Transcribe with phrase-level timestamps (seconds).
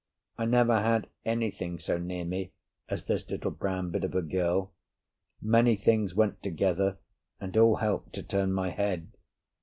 [0.35, 2.53] I never had anything so near me
[2.89, 4.73] as this little brown bit of a girl.
[5.39, 6.97] Many things went together,
[7.39, 9.11] and all helped to turn my head.